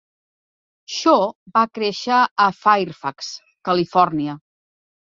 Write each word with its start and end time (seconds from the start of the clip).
Shaw 0.93 1.27
va 1.59 1.63
créixer 1.79 2.23
a 2.49 2.51
Fairfax 2.63 3.31
(Califòrnia). 3.73 4.43